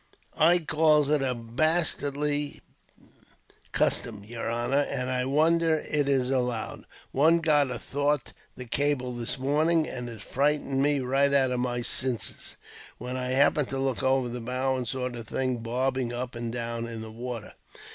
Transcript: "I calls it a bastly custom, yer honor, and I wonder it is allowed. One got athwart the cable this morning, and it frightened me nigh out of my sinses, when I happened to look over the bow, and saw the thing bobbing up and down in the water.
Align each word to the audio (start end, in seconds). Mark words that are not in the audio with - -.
"I 0.39 0.57
calls 0.57 1.11
it 1.11 1.21
a 1.21 1.35
bastly 1.35 2.59
custom, 3.71 4.23
yer 4.23 4.49
honor, 4.49 4.81
and 4.89 5.11
I 5.11 5.25
wonder 5.25 5.83
it 5.87 6.09
is 6.09 6.31
allowed. 6.31 6.85
One 7.11 7.37
got 7.39 7.69
athwart 7.69 8.33
the 8.57 8.65
cable 8.65 9.13
this 9.13 9.37
morning, 9.37 9.87
and 9.87 10.09
it 10.09 10.19
frightened 10.19 10.81
me 10.81 10.97
nigh 10.97 11.35
out 11.35 11.51
of 11.51 11.59
my 11.59 11.83
sinses, 11.83 12.57
when 12.97 13.15
I 13.15 13.27
happened 13.27 13.69
to 13.69 13.77
look 13.77 14.01
over 14.01 14.27
the 14.27 14.41
bow, 14.41 14.75
and 14.75 14.87
saw 14.87 15.07
the 15.07 15.23
thing 15.23 15.57
bobbing 15.57 16.11
up 16.11 16.33
and 16.33 16.51
down 16.51 16.87
in 16.87 17.01
the 17.03 17.11
water. 17.11 17.53